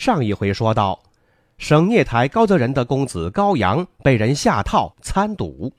[0.00, 0.98] 上一回说到，
[1.58, 5.70] 省聂台高泽仁的公子高阳被人下套参赌，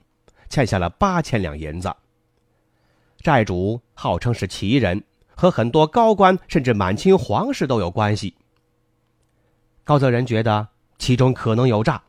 [0.48, 1.92] 欠下了八千两银子。
[3.18, 5.02] 债主号称是奇人，
[5.34, 8.36] 和很多高官甚至满清皇室都有关系。
[9.82, 12.00] 高泽仁觉得其中可能有诈，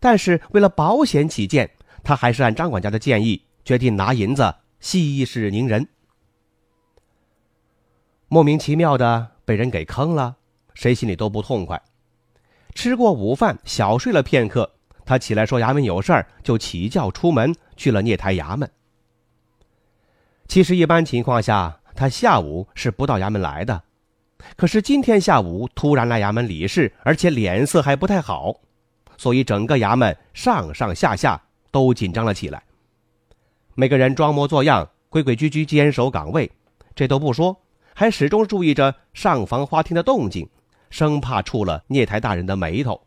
[0.00, 1.68] 但是为了保险起见，
[2.04, 5.88] 他还是按张管家的建议，决定拿银子息事宁人。
[8.28, 10.36] 莫名其妙的被人给坑了。
[10.74, 11.80] 谁心里都不痛快。
[12.74, 14.70] 吃过午饭，小睡了片刻，
[15.04, 18.70] 他起来说衙门有事儿，就起轿出门去了聂台衙门。
[20.48, 23.82] 其实一般情况下，他下午是不到衙门来的，
[24.56, 28.60] 可是今天下午突然来衙门理事，而且脸色还不太好，
[29.16, 32.62] 所以整个衙门上上下下都紧张了起来。
[33.74, 36.50] 每个人装模作样、规规矩矩坚守岗位，
[36.94, 37.56] 这都不说，
[37.94, 40.48] 还始终注意着上房花厅的动静。
[40.92, 43.00] 生怕触了聂台大人的眉头。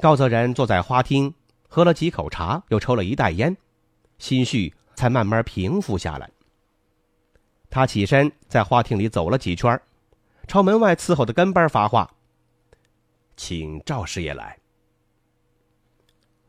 [0.00, 1.32] 高泽仁坐在花厅，
[1.68, 3.56] 喝了几口茶，又抽了一袋烟，
[4.18, 6.28] 心绪才慢慢平复下来。
[7.70, 9.80] 他起身在花厅里走了几圈，
[10.48, 12.12] 朝门外伺候的跟班发话
[13.36, 14.58] ：“请赵师爷来。”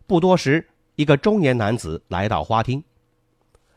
[0.07, 2.83] 不多时，一个中年男子来到花厅，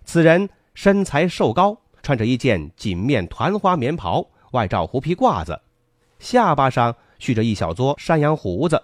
[0.02, 4.26] 此人身材瘦高，穿着一件锦面团花棉袍。
[4.56, 5.60] 外罩狐皮褂子，
[6.18, 8.82] 下巴上蓄着一小撮山羊胡子。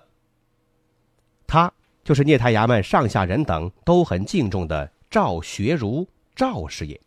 [1.46, 1.72] 他
[2.04, 6.06] 就是聂台衙门上下人等都很敬重的赵学儒
[6.36, 7.00] 赵师爷，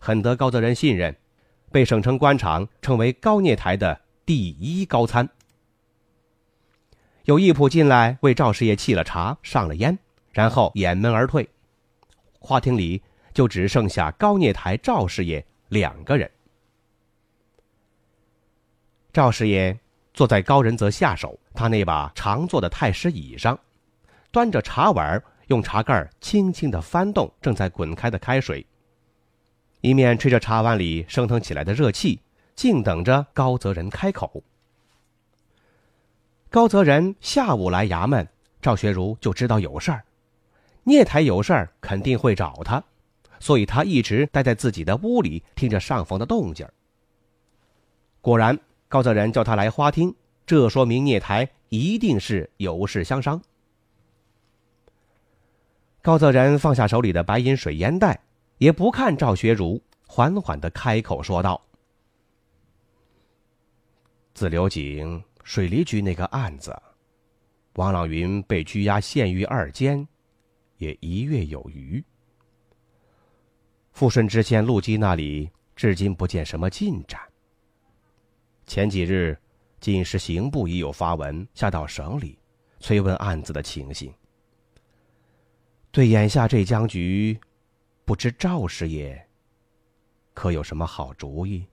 [0.00, 1.16] 很得高泽仁信任，
[1.70, 5.28] 被省城官场称为高聂台的第一高参。
[7.24, 9.96] 有义仆进来为赵师爷沏了茶，上了烟，
[10.32, 11.48] 然后掩门而退。
[12.40, 16.28] 花厅里就只剩下高聂台赵师爷两个人。
[19.16, 19.74] 赵师爷
[20.12, 23.58] 坐在高仁泽下手他那把常坐的太师椅上，
[24.30, 28.66] 端着茶碗，用茶盖轻轻的翻动正在滚开的开水，
[29.80, 32.20] 一面吹着茶碗里升腾起来的热气，
[32.54, 34.44] 静等着高泽仁开口。
[36.50, 38.28] 高泽仁下午来衙门，
[38.60, 40.04] 赵学儒就知道有事儿，
[40.82, 42.84] 聂台有事儿肯定会找他，
[43.40, 46.68] 所以他一直待在自己的屋里听着上房的动静
[48.20, 48.58] 果然。
[48.88, 50.14] 高泽仁叫他来花厅，
[50.46, 53.42] 这说明聂台一定是有事相商。
[56.02, 58.20] 高泽仁放下手里的白银水烟袋，
[58.58, 61.60] 也不看赵学儒，缓缓的开口说道
[64.32, 66.72] ：“自流井水利局那个案子，
[67.74, 70.06] 王朗云被拘押县狱二监，
[70.76, 72.02] 也一月有余。
[73.90, 77.20] 富顺知县陆基那里，至今不见什么进展。”
[78.66, 79.38] 前几日，
[79.80, 82.36] 进士刑部已有发文下到省里，
[82.80, 84.12] 催问案子的情形。
[85.92, 87.38] 对眼下这僵局，
[88.04, 89.28] 不知赵师爷
[90.34, 91.64] 可有什么好主意？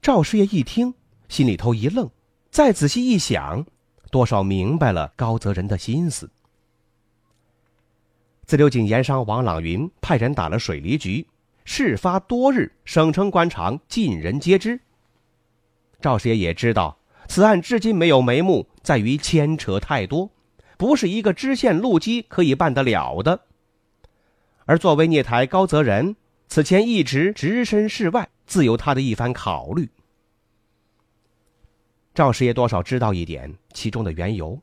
[0.00, 0.94] 赵师爷一听，
[1.28, 2.10] 心里头一愣，
[2.50, 3.64] 再仔细一想，
[4.10, 6.30] 多少明白了高泽仁的心思。
[8.46, 11.26] 自流井盐商王朗云派人打了水利局。
[11.66, 14.80] 事发多日，省城官场尽人皆知。
[16.00, 16.96] 赵师爷也知道，
[17.26, 20.30] 此案至今没有眉目，在于牵扯太多，
[20.78, 23.40] 不是一个知县陆基可以办得了的。
[24.64, 26.14] 而作为聂台高泽仁，
[26.46, 29.90] 此前一直置身事外，自有他的一番考虑。
[32.14, 34.58] 赵师爷多少知道一点其中的缘由。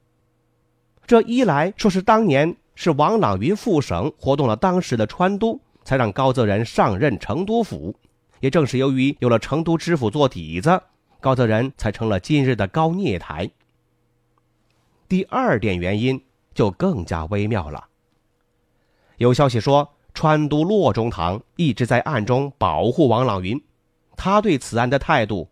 [1.06, 5.60] 这一来说是当年是王朗云副省活动了当时的川都。
[5.84, 7.96] 才让高泽仁上任成都府，
[8.40, 10.82] 也正是由于有了成都知府做底子，
[11.20, 13.50] 高泽仁才成了今日的高聂台。
[15.08, 16.20] 第二点原因
[16.54, 17.88] 就更加微妙了。
[19.18, 23.62] 有消息说，川都洛中堂一直在暗中保护王朗云，
[24.16, 25.50] 他对此案的态度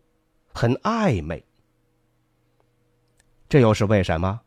[0.53, 1.43] 很暧昧。
[3.47, 4.39] 这又是为什么？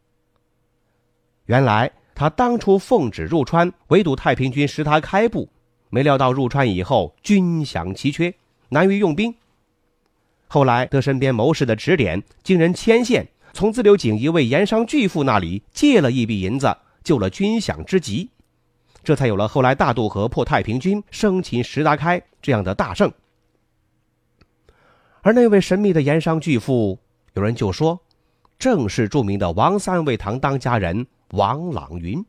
[1.47, 5.49] 原来他当初奉旨入川围堵太平军，使他开埠。
[5.95, 8.35] 没料到入川以后军饷奇缺，
[8.71, 9.33] 难于用兵。
[10.49, 18.29] 后来得身边谋士的指点，经人牵线，从自流井一位盐商巨富那里借了一笔银子，救了军饷之急，
[19.05, 23.13] 这才有了后来大渡河破太平军、生擒石达开这样的大胜。
[25.23, 26.99] 而那位神秘的盐商巨富，
[27.35, 28.01] 有人就说，
[28.59, 32.25] 正是著名的王三味堂当家人王朗云。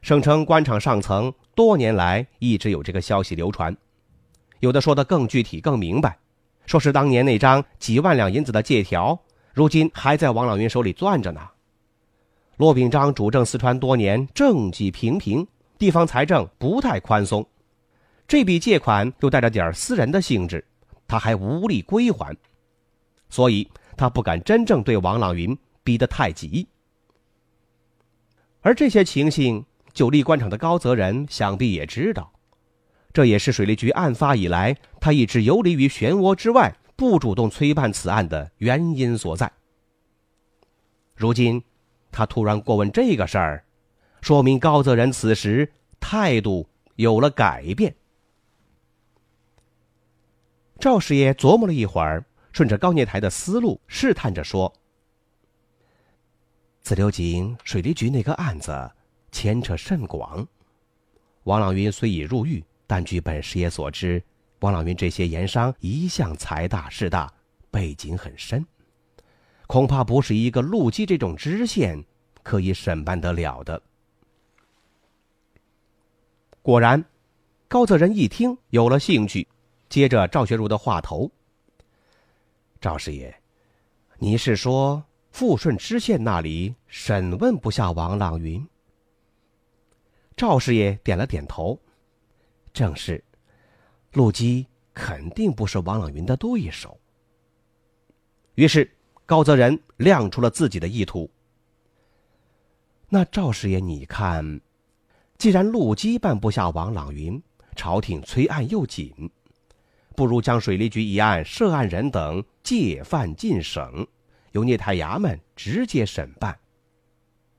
[0.00, 3.76] 声称官场上层多年来一直有这个消息流传，
[4.60, 6.16] 有的说的更具体、更明白，
[6.66, 9.18] 说是当年那张几万两银子的借条，
[9.52, 11.40] 如今还在王朗云手里攥着呢。
[12.58, 15.44] 骆秉章主政四川多年，政绩平平，
[15.78, 17.44] 地方财政不太宽松，
[18.28, 20.64] 这笔借款又带着点私人的性质，
[21.08, 22.36] 他还无力归还，
[23.30, 26.64] 所以他不敢真正对王朗云逼得太急。
[28.60, 29.64] 而这些情形。
[29.92, 32.32] 久历官场的高泽仁想必也知道，
[33.12, 39.50] 这也是水利局案发以来他一直游离于漩涡之外，不主动催办此案的原因所在。
[41.16, 41.62] 如今，
[42.12, 43.64] 他突然过问这个事儿，
[44.20, 47.96] 说明高泽仁此时态度有了改变。
[50.78, 54.72] 赵师爷琢磨了一会儿，顺着高念台的思路试探着说
[56.82, 58.90] ：“自流井水利局那个案子。”
[59.40, 60.44] 牵扯甚广，
[61.44, 64.20] 王朗云虽已入狱，但据本师爷所知，
[64.58, 67.32] 王朗云这些盐商一向财大势大，
[67.70, 68.66] 背景很深，
[69.68, 72.04] 恐怕不是一个陆基这种知县
[72.42, 73.80] 可以审办得了的。
[76.60, 77.04] 果然，
[77.68, 79.46] 高泽仁一听有了兴趣，
[79.88, 81.30] 接着赵学儒的话头
[82.82, 83.32] ：“赵师爷，
[84.18, 85.00] 你是说
[85.30, 88.66] 富顺知县那里审问不下王朗云？”
[90.38, 91.76] 赵师爷点了点头，
[92.72, 93.22] 正是，
[94.12, 94.64] 陆基
[94.94, 96.96] 肯定不是王朗云的对手。
[98.54, 98.88] 于是
[99.26, 101.28] 高泽仁亮出了自己的意图。
[103.08, 104.60] 那赵师爷，你看，
[105.38, 107.42] 既然陆基办不下王朗云，
[107.74, 109.12] 朝廷催案又紧，
[110.14, 114.06] 不如将水利局一案涉案人等借犯进省，
[114.52, 116.56] 由聂太衙门直接审办。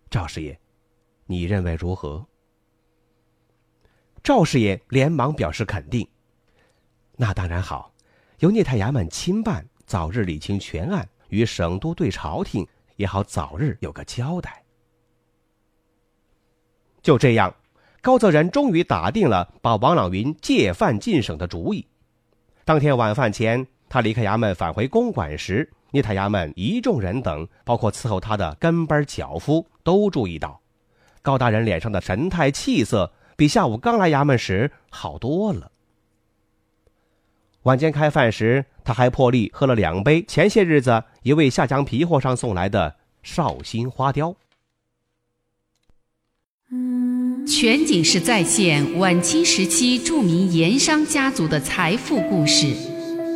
[0.10, 0.58] 赵师爷，
[1.26, 2.26] 你认为如何？
[4.24, 6.08] 赵师爷连忙表示肯定。
[7.16, 7.92] 那当然好，
[8.40, 14.64] 由聂太衙门亲办，早日理清全案，与省都对朝廷也好早日有个交代。
[17.02, 17.54] 就这样，
[18.02, 21.86] 高泽仁终于打定了把王朗云借犯进省的主意。
[22.64, 30.62] 当天晚饭前，他离开衙门返回公馆时，聂太衙门一众人等，包括伺候他的跟班脚夫，都注意到
[31.22, 33.12] 高大人脸上的神态气色。
[33.40, 35.72] 比下午刚来衙门时好多了。
[37.64, 44.36] 晚间开饭时，他还破例喝了两杯前些日子一位下江皮货商送来的绍兴花雕。
[47.48, 52.68] 全景式再现晚清时期著名盐商家族的财富故事，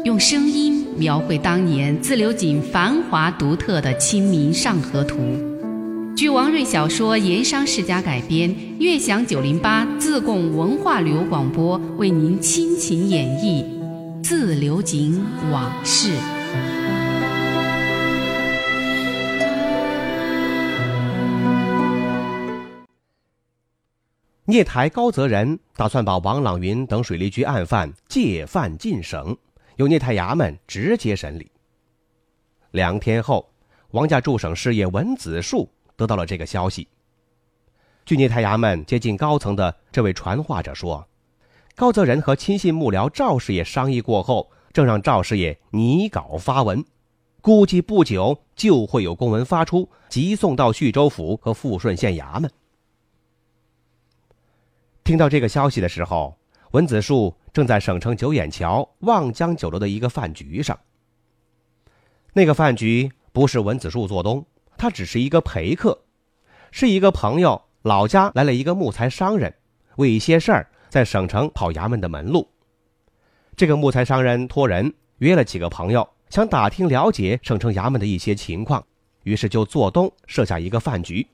[0.03, 5.15] 用声音描绘当年自流井繁华独特的《清明上河图》。
[6.15, 13.63] 据王瑞小说《盐商世家》改编，悦享九零八自贡文化旅游广播为您倾情演绎
[14.24, 15.20] 《自流井
[15.51, 16.10] 往事》。
[24.46, 29.36] 聂台高泽仁打算把王朗云等水利局案犯借犯进省，
[29.77, 31.50] 由聂台衙门直接审理。
[32.70, 33.50] 两天后，
[33.91, 35.67] 王家驻省事业文子树。
[35.95, 36.88] 得到了这个消息。
[38.05, 41.07] 据聂太衙门接近高层的这位传话者说，
[41.75, 46.83] 高泽仁和亲信幕僚赵师爷商议过后，正让赵师爷拟稿发文，
[47.41, 52.51] 估计不久就会有公文发出，急送到徐州府和富顺县衙门。
[55.03, 56.38] 听到这个消息的时候，
[56.71, 60.77] 文子树正在省城九眼桥望江酒楼的一个饭局上。
[62.33, 64.45] 那个饭局不是文子树做东。
[64.84, 65.98] 他只是一个陪客，
[66.70, 69.56] 是一个朋友老家来了一个木材商人，
[69.96, 72.50] 为一些事儿在省城跑衙门的门路。
[73.56, 78.86] 这个木材商人托人约了几个朋友，想打听了解省城衙门的一些情况，
[79.24, 81.25] 于是就做东设下一个饭局。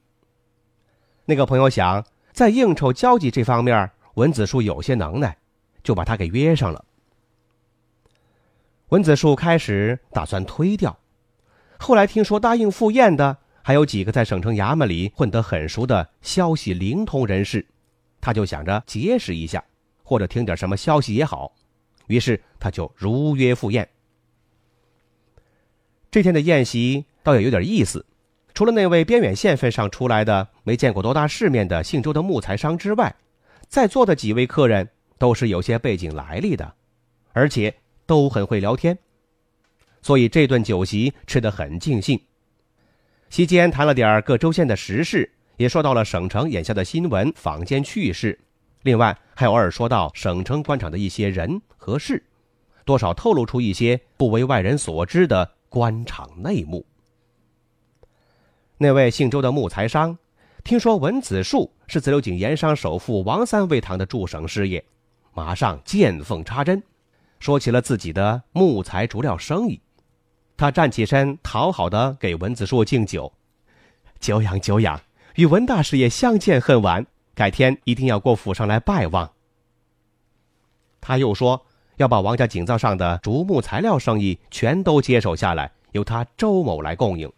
[1.25, 5.35] 那个朋友想在应酬交际这方面，文子树有些能耐，
[5.81, 6.85] 就把他给约上了。
[8.89, 10.95] 文子树开始打算推掉。
[11.81, 17.65] 后来听说答应赴宴的还有几个在省城衙门里混得很熟的消息灵通人士，
[18.19, 19.63] 他就想着结识一下，
[20.03, 21.53] 或者听点什么消息也好。
[22.07, 23.87] 于是他就如约赴宴。
[26.11, 28.05] 这天的宴席倒也有点意思，
[28.53, 33.15] 除了那位边远县份上出来的没见过多大世面的姓周的木材商之外，
[33.67, 36.73] 在座的几位客人都是有些背景来历的，
[37.31, 37.73] 而且
[38.05, 38.97] 都很会聊天，
[40.01, 42.19] 所以这顿酒席吃得很尽兴。
[43.29, 48.39] 席间谈了点各州县的时事，也说到了省城眼下的新闻、坊间趣事，
[48.83, 52.23] 另外还偶尔说到省城官场的一些人和事，
[52.85, 56.85] 多少透露出一些不为外人所知的官场内幕。
[58.77, 60.17] 那位姓周的木材商，
[60.63, 64.83] 听说文子树是自流井盐商首富王三味堂的驻省事业，
[65.33, 66.81] 马上见缝插针，
[67.39, 69.79] 说起了自己的木材竹料生意。
[70.59, 73.31] 他站起身，讨好的给文子树敬酒
[74.19, 74.99] ：“久仰久仰，
[75.35, 79.31] 与文大师爷相见恨晚，改天一定要过府上来拜望。”
[80.99, 87.31] 他又说要把王家井灶上的竹木材料生意全都接手下来，由他周某来供应。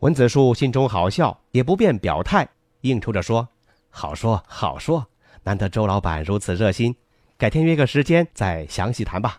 [0.00, 2.46] 文子树心中好笑，也不便表态，
[2.82, 3.48] 应酬着说
[3.88, 5.06] ：“好说好说，
[5.44, 6.94] 难得周老板如此热心，
[7.38, 9.38] 改天约个时间再详细谈吧。”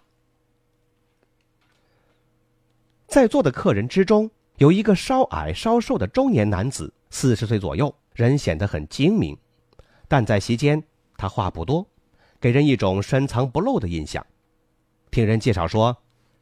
[3.14, 4.28] 在座的客人之中，
[4.58, 9.38] 有一个稍矮稍瘦的中年男子，四十岁左右，人显得很精明，
[10.08, 10.82] 但在席间
[11.16, 11.88] 他话不多，
[12.42, 14.26] 给人一种深藏不露的印象。
[15.12, 15.96] 听人介绍说，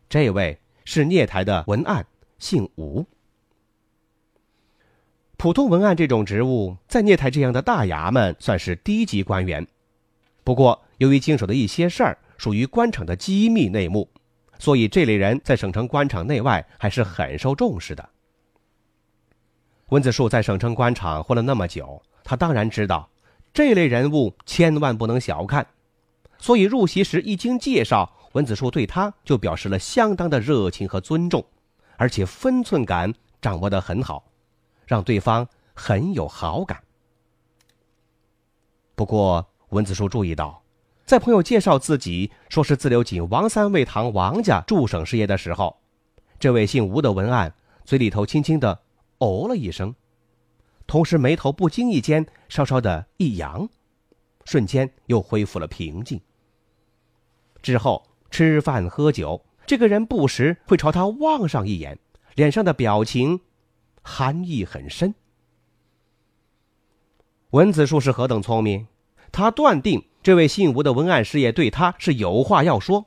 [0.08, 2.08] 这位是聂台的文案，
[2.40, 3.06] 姓吴。
[5.36, 9.68] 普通文案这种职务，在聂台这样的大衙门算是低级官员，
[10.46, 14.08] 不过由于经手的一些事儿属于官场的机密内幕。
[14.62, 18.10] 所以这类人在省城官场内外还是很受重视的。
[19.90, 23.10] 温子树在省城官场混了那么久，他当然知道
[23.52, 25.66] 这类人物千万不能小看。
[26.38, 31.44] 所以入席时一经介绍，温子树对他就表示了相当的热情和尊重，
[31.98, 34.24] 而且分寸感掌握得很好，
[34.86, 36.84] 让对方很有好感。
[38.94, 40.62] 不过温子树注意到。
[41.06, 45.82] 在朋友介绍自己说是自流井王三味堂王家驻省事业的时候，
[46.40, 47.54] 这位姓吴的文案
[47.84, 48.82] 嘴里头轻轻的
[49.18, 49.94] 哦了一声，
[50.88, 53.68] 同时眉头不经意间稍稍的一扬，
[54.46, 56.22] 瞬间又恢复了平静。
[57.62, 62.00] 之后吃饭喝酒，这个人不时会朝他望上一眼，
[62.36, 63.42] 脸上的表情
[64.02, 65.14] 含义很深。
[67.50, 68.88] 文子树是何等聪明，
[69.34, 70.02] 他断定。
[70.24, 73.06] 这位姓吴的文案师爷对他是有话要说，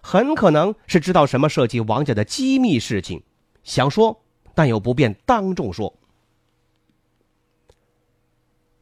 [0.00, 3.22] 很可能是知道什么涉及王家的机密事情，
[3.62, 4.22] 想说
[4.54, 5.94] 但又不便当众说。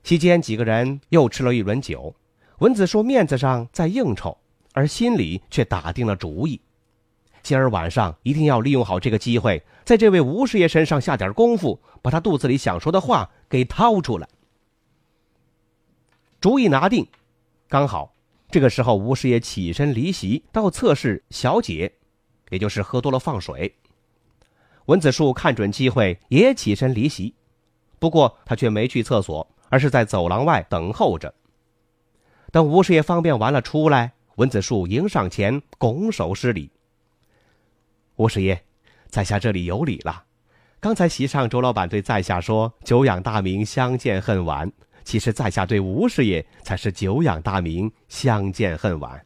[0.02, 2.14] 期间几个人又吃了一轮酒，
[2.60, 4.38] 文子说面子上在应酬，
[4.72, 6.60] 而心里却打定了主意，
[7.42, 14.26] 今儿晚上一定要利用好这个机会，在这位吴师爷身上下点功夫，把他肚子里想说的话给掏出来。
[16.40, 17.06] 主意拿定。
[17.68, 18.12] 刚好，
[18.48, 21.92] 这个时候吴师爷起身离席到侧室小解，
[22.50, 23.74] 也就是喝多了放水。
[24.84, 27.34] 文子树看准机会也起身离席，
[27.98, 31.34] 不过他却没去厕所，而是在走廊外等候着。
[32.52, 36.70] 等吴师爷方便完了出来，文子树迎上前拱手施礼
[38.14, 38.62] ：“吴师爷，
[39.08, 40.22] 在下这里有礼了。
[40.78, 44.72] 刚才席上周老板对在下说：‘久仰大名，相见恨晚。’”
[45.06, 49.24] 其实，在下对吴师爷才是久仰大名，相见恨晚，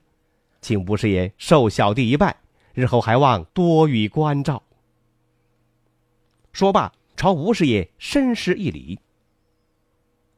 [0.60, 2.36] 请吴师爷受小弟一拜，
[2.74, 4.62] 日后还望多予关照。
[6.52, 9.00] 说罢，朝吴师爷深施一礼。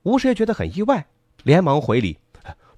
[0.05, 1.05] 吴师爷觉得很意外，
[1.43, 2.17] 连忙回礼：“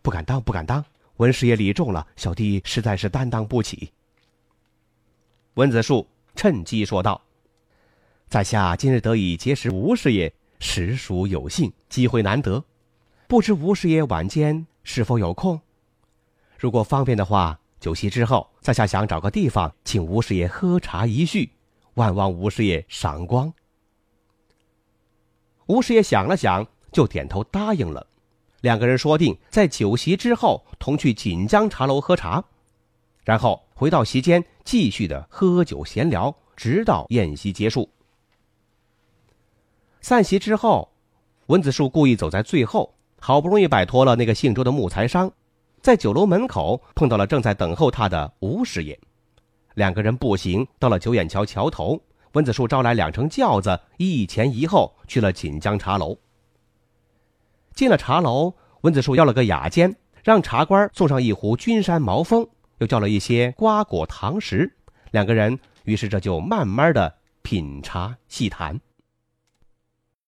[0.00, 0.83] 不敢当，不敢当，
[1.18, 3.92] 文师爷礼重了，小弟实在是担当不起。”
[5.52, 7.21] 文子树趁机说道
[8.26, 12.65] ：“在下今日得以结识吴师爷。”实属有幸，机会难得，
[13.29, 15.61] 不知吴师爷晚间是否有空？
[16.59, 21.51] 如果方便的话，酒席之后，在下想找个地方请吴师爷喝茶一叙，
[21.95, 23.53] 万望吴师爷赏光。
[25.67, 28.07] 吴师爷想了想，就点头答应了。
[28.61, 32.43] 两个人说定在酒席之后同去锦江茶楼喝茶，
[33.25, 37.91] 然后回到席间继续的喝酒闲聊，直到宴席结束。
[40.05, 40.93] 散席之后，
[41.47, 45.33] 文子树故意走在最后，好不容易摆脱了那个姓周的木材商，
[45.81, 49.01] 在酒楼门口碰到了正在等候他的吴师爷。
[49.77, 51.99] 两个人步行到了九眼桥桥头，
[52.33, 56.15] 文子树招来两乘轿子，一前一后去了锦江茶楼。
[57.75, 62.47] 进了茶楼，文子树要了个雅间，让茶官送上一壶君山毛峰，
[62.77, 64.71] 又叫了一些瓜果糖食。
[65.13, 68.79] 两个人于是这就慢慢的品茶细谈。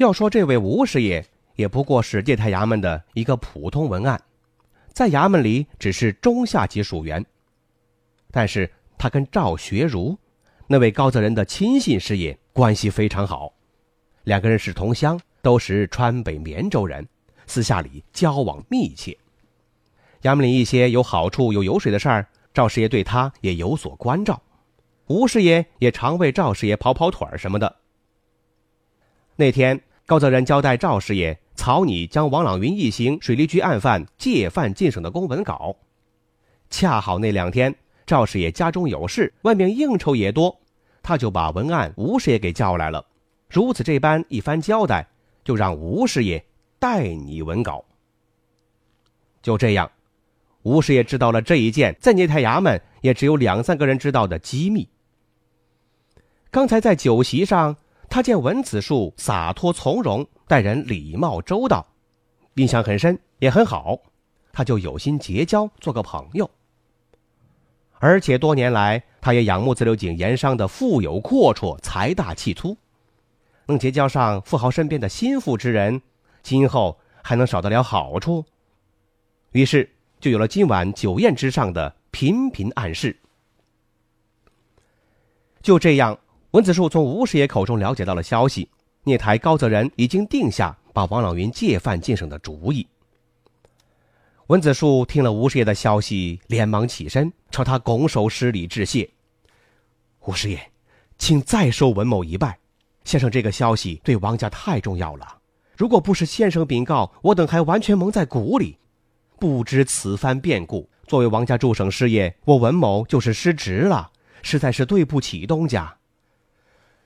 [0.00, 1.22] 要说这位吴师爷，
[1.56, 4.18] 也不过是界台衙门的一个普通文案，
[4.94, 7.22] 在衙门里只是中下级属员。
[8.30, 10.16] 但是他跟赵学儒
[10.66, 13.52] 那位高泽人的亲信师爷关系非常好，
[14.24, 17.06] 两个人是同乡，都是川北绵州人，
[17.46, 19.14] 私下里交往密切。
[20.22, 24.40] 衙门里一些有好处、有油水的事儿，赵师爷对他也有所关照，
[25.08, 27.76] 吴师爷也常为赵师爷跑跑腿儿什么的。
[29.36, 29.78] 那天。
[30.10, 35.76] 高泽仁交代赵师爷草拟将王朗云一行水利局案犯借犯进省的公文稿，
[36.68, 37.72] 恰好那两天
[38.04, 40.58] 赵师爷家中有事，外面应酬也多，
[41.00, 43.06] 他就把文案吴师爷给叫来了。
[43.48, 45.06] 如此这般一番交代，
[45.44, 46.44] 就让吴师爷
[46.80, 47.84] 代拟文稿。
[49.40, 49.88] 就这样，
[50.62, 54.88] 吴师爷知道了这一件在聂太衙门也只有两三个人知道的机密。
[56.50, 57.76] 刚才在酒席上。
[58.10, 61.86] 他见文子树洒脱从容，待人礼貌周到，
[62.54, 63.96] 印象很深，也很好，
[64.52, 66.50] 他就有心结交，做个朋友。
[68.00, 72.76] 而且多年来，他也仰慕自流井盐商的富有阔绰、财大气粗，
[73.66, 76.02] 能结交上富豪身边的心腹之人，
[76.42, 78.44] 今后还能少得了好处。
[79.52, 79.88] 于是，
[80.18, 83.16] 就有了今晚酒宴之上的频频暗示。
[85.62, 86.18] 就这样。
[86.52, 88.68] 文子树从吴师爷口中了解到了消息，
[89.04, 92.84] 聂台高泽仁已经定下把王朗云借犯进省的主意。
[94.48, 99.08] 文子树听了吴师爷的消息，连忙起身朝他拱手施礼致谢
[100.26, 100.60] ：“吴师爷，
[101.18, 102.58] 请再收文某一拜。
[103.04, 105.38] 先生这个消息对王家太重要了，
[105.76, 108.76] 如果不是先生禀告，我等还完全蒙在鼓里。
[109.38, 114.10] 不知此番变故，作为王家驻省师爷，我文某就是失职了，
[114.42, 115.96] 实在是对不起东家。”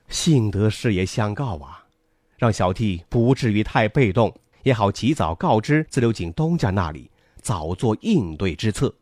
[0.08, 1.84] 幸得师爷相告啊，
[2.36, 8.94] 让小弟不至于太被动，也好及早告知自流井东家那里，早做应对之策。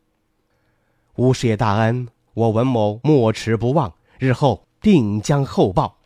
[1.15, 5.97] 吴师爷大恩，我文某莫齿不忘，日后定将厚报。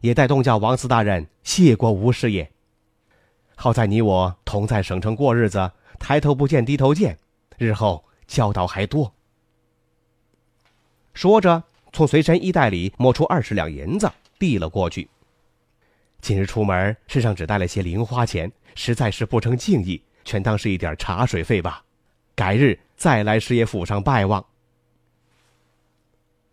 [0.00, 2.50] 也代东家王四大人谢过吴师爷。
[3.56, 7.18] 好在你我同在省城过日子，抬头不见低头见，
[7.56, 9.12] 日后交道还多。
[11.14, 14.10] 说着，从随身衣袋里摸出二十两银子。
[14.38, 15.08] 递了过去。
[16.20, 21.82] 今日出门，身上只带了些零花钱，实在是不成敬意，全当是一点茶水费吧。
[22.34, 24.44] 改日再来师爷府上拜望。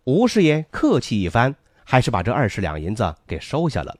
[0.04, 3.96] 吴师爷客气一番，还是把这二十两银子给收下了。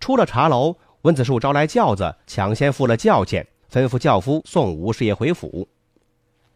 [0.00, 5.68] 出了茶楼，温子树招来轿子，抢先付了轿钱，吩咐轿夫送吴师爷回府，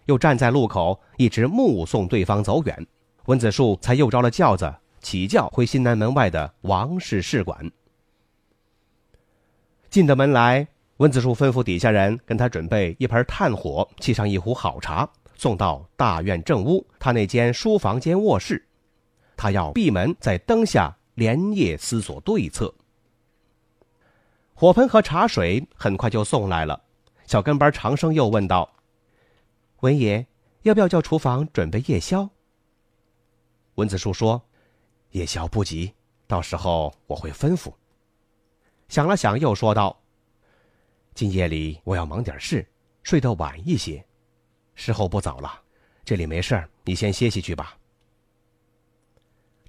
[0.07, 2.87] 又站在路口一直目送对方走远，
[3.27, 4.75] 温子树才又招了轿子。
[5.06, 7.70] 起轿回新南门外的王氏试馆。
[9.88, 10.66] 进的门来，
[10.96, 18.66] 温子树吩咐底下人跟他准备一盆炭火，沏上一壶好茶，送到大院正屋他那间书房间卧室。
[19.36, 22.74] 他要闭门在灯下连夜思索对策。
[24.54, 26.82] 火盆和茶水很快就送来了。
[27.26, 28.68] 小跟班长生又问道
[29.82, 30.26] ：“文爷，
[30.62, 32.28] 要不要叫厨房准备夜宵？”
[33.76, 34.42] 温子树说。
[35.16, 35.90] 夜宵不急，
[36.26, 37.72] 到时候我会吩咐。
[38.87, 39.98] 想了想，又说道
[41.16, 42.66] ：“今夜里我要忙点事，
[43.02, 44.05] 睡得晚一些。
[44.74, 45.59] 时候不早了，
[46.05, 47.79] 这里没事儿，你先歇息去吧。”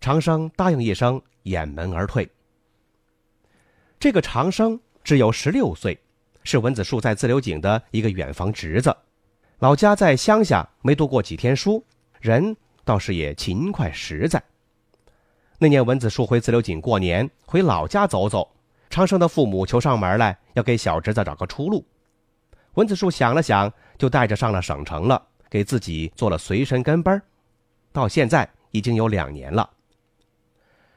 [0.02, 2.30] 长生答应一声，掩门而退。
[3.98, 5.98] 这个长生只有十六岁，
[6.44, 8.94] 是文子树在自流井的一个远房侄子，
[9.60, 11.82] 老家在乡下，没读过几天书，
[12.20, 14.44] 人倒是也勤快实在。
[15.60, 18.48] 那年文子树回自流井过年，回老家走走。
[18.92, 21.84] 长生的父母求上门来，要给小侄子找个出路。
[22.76, 27.20] 文子树想了想，就带着上了省城了，给自己做了随身跟班
[27.92, 29.68] 到现在已经有两年了。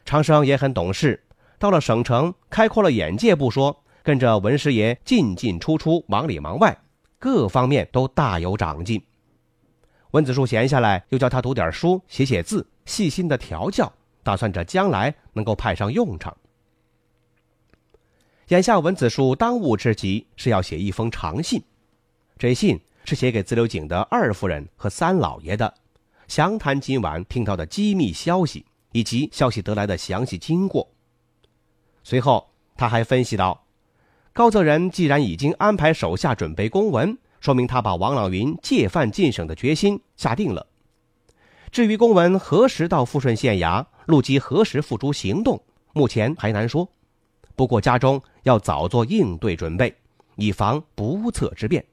[0.04, 1.24] 长生也很懂事，
[1.58, 6.76] 到了省城开阔了眼界不说，跟着文师爷进进出出，忙里忙外，
[7.18, 9.02] 各方面都大有长进。
[10.10, 13.90] 文子树闲下来，又教他读点书，写写字，细心的调教，
[14.22, 16.36] 打算着将来能够派上用场。
[18.48, 21.62] 眼下文子树当务之急是要写一封长信，
[22.36, 25.72] 这信是写给自流井的二夫人和三老爷的，
[26.26, 30.88] 详谈今晚听到的机密消息以及消息得来的详细经过。
[32.02, 33.64] 随后他还分析道
[34.32, 40.66] ：“高泽仁既然已经安排手下准备公文。”说明他把王朗云借犯进省的决心下定了。
[41.72, 46.88] 至于公文何时到富顺县衙，陆基何时付诸行动，目前还难说。
[47.56, 49.94] 不过家中要早做应对准备，
[50.36, 51.84] 以防不测之变。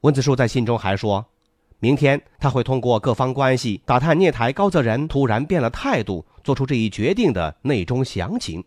[0.00, 1.24] 文子树在信中还说，
[1.78, 8.64] 明天他会通过各方关系打探聂台高泽仁突然变了态度，做出这一决定的内中详情。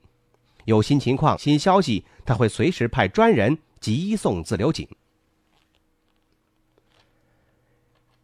[0.65, 3.57] 有新情况、新消息，他会随时派专人。
[3.79, 4.85] 急送自流井。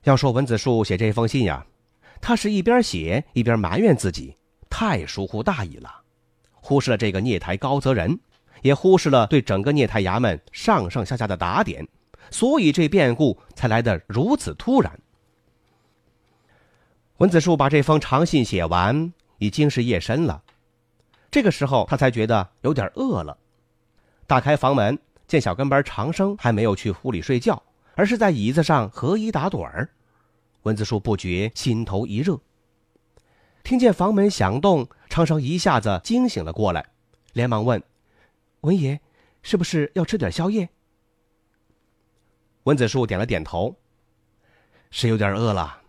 [0.03, 1.65] 要说文子树写这封信呀，
[2.27, 4.35] 他是一边写一边埋怨自己
[4.67, 6.01] 太疏忽大意了，
[6.55, 8.19] 忽视了这个聂台高泽仁，
[8.63, 11.87] 也忽视了对整个聂台衙门上上下下的打点，
[12.31, 14.99] 所以这变故才来得如此突然。
[17.17, 20.41] 文子树把这封长信写完，已经是夜深了，
[21.29, 23.37] 这个时候他才觉得有点饿了，
[24.25, 24.97] 打开房门。
[25.27, 27.61] 见小跟班长生还没有去屋里睡觉，
[27.93, 29.87] 而是在椅子上合衣打盹儿，
[30.65, 32.39] 文子树不觉心头一热。
[33.63, 36.83] 听见房门响动，长生一下子惊醒了过来，
[37.33, 37.81] 连忙问
[38.61, 38.99] ：“文爷，
[39.43, 40.67] 是不是要吃点宵夜？”
[42.63, 43.75] 文子树点了点头
[44.89, 45.81] ：“是有点饿了，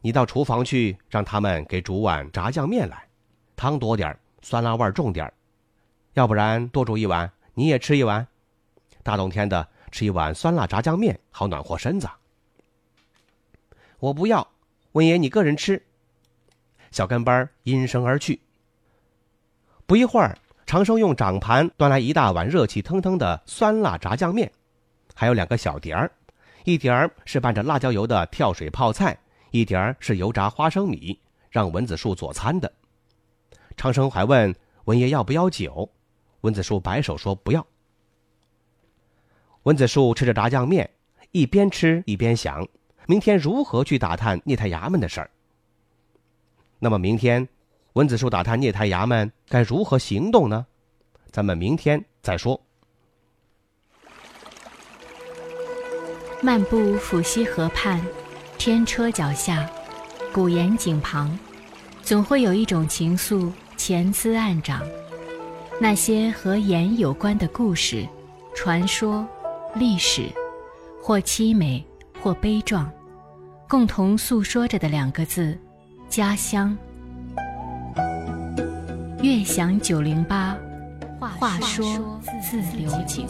[0.00, 3.06] 你到厨房去，让他们给煮碗炸酱面来，
[3.54, 5.30] 汤多点酸辣味重点
[6.14, 8.26] 要不然多煮一碗，你也吃一碗。”
[9.04, 12.08] 大冬天的，吃一碗酸辣炸酱面，好暖和身子。
[14.02, 14.48] 我不要，
[14.92, 15.80] 文爷你个人吃。
[16.90, 18.40] 小跟班应声而去。
[19.86, 20.36] 不一会儿，
[20.66, 24.50] 长生用掌盘端来一大碗热气腾腾的酸辣炸酱面，
[25.14, 26.10] 还有两个小碟儿，
[26.64, 29.16] 一碟儿是拌着辣椒油的跳水泡菜，
[29.52, 31.16] 一碟儿是油炸花生米，
[31.48, 32.72] 让文子树佐餐的。
[33.76, 34.52] 长生还问
[34.86, 35.88] 文爷要不要酒，
[36.40, 37.64] 文子树摆手说不要。
[39.62, 40.90] 文子树吃着炸酱面，
[41.30, 42.66] 一边吃一边想：
[43.06, 45.30] 明天如何去打探聂台衙门的事儿。
[46.78, 47.48] 那么明天，
[47.94, 50.66] 文子树打探聂台衙门该如何行动呢？
[51.30, 52.60] 咱们明天再说。
[56.42, 58.04] 漫步抚溪河畔，
[58.58, 59.70] 天车脚下，
[60.32, 61.38] 古岩井旁，
[62.02, 64.82] 总会有一种情愫潜滋暗长。
[65.80, 68.06] 那些和盐有关的故事、
[68.54, 69.26] 传说。
[69.74, 70.28] 历史，
[71.02, 71.82] 或凄美，
[72.22, 72.88] 或悲壮，
[73.68, 75.58] 共同诉说着的两个字：
[76.08, 76.76] 家乡。
[79.20, 80.56] 悦享九零八，
[81.18, 83.26] 话说自流井。